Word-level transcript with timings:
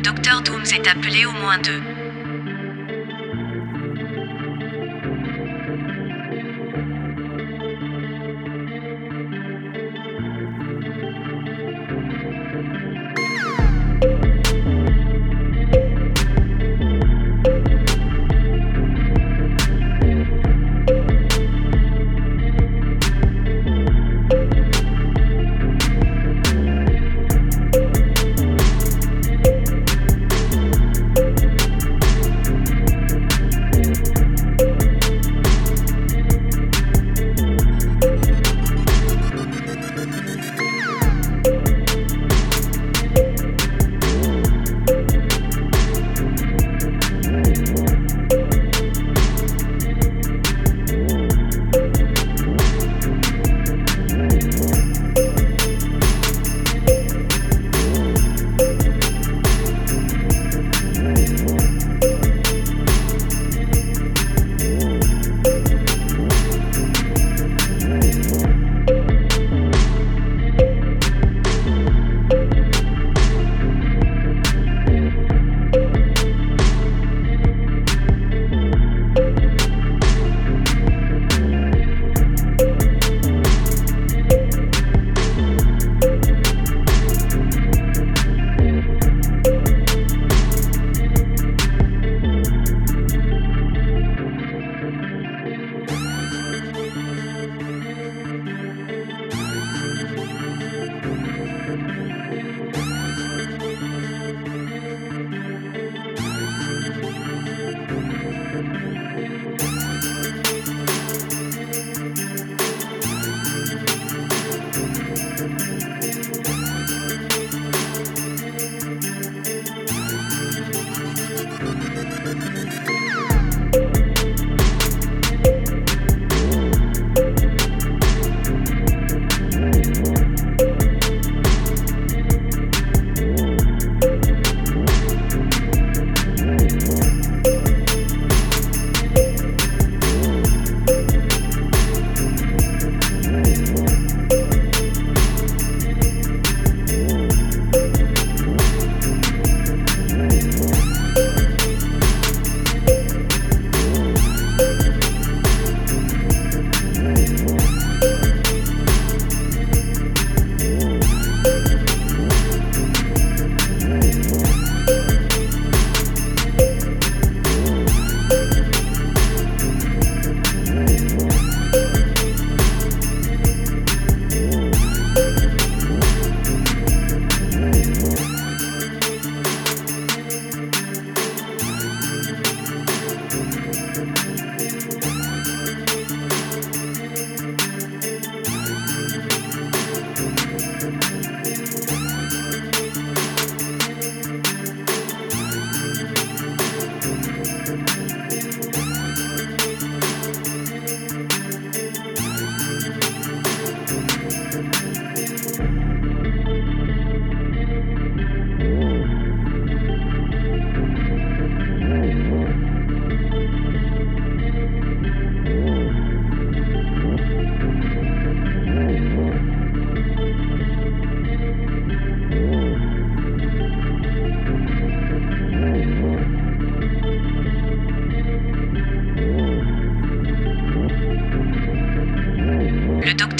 docteur 0.00 0.40
Dooms 0.42 0.64
est 0.74 0.88
appelé 0.88 1.24
au 1.26 1.30
moins 1.30 1.58
deux. 1.58 1.93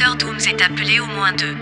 Docteur 0.05 0.17
Dooms 0.17 0.47
est 0.47 0.61
appelé 0.61 1.01
au 1.01 1.07
moins 1.07 1.33
deux. 1.33 1.57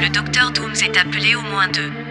Le 0.00 0.08
docteur 0.12 0.50
Dooms 0.50 0.74
est 0.74 0.98
appelé 0.98 1.34
au 1.36 1.40
moins 1.40 1.68
deux. 1.68 2.07